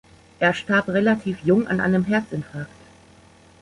[0.39, 2.71] Er starb relativ jung an einem Herzinfarkt.